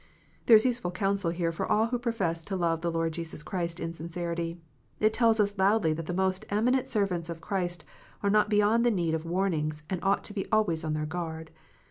[0.47, 3.79] There is useful counsel here for all who profess to love the Lord Jesus Christ
[3.79, 4.59] in sincerity.
[4.99, 7.85] It tells us loudly that the most eminent servants of Christ
[8.23, 11.51] are not beyond the need of warnings, and ought to be always on their guard.